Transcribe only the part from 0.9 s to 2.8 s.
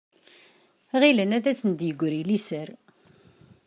Γilen ad asen-d-yegri liser.